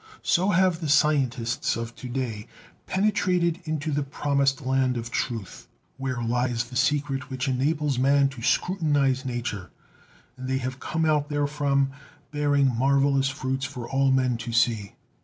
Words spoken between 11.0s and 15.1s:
out therefrom, bearing marvelous fruits for all men to see.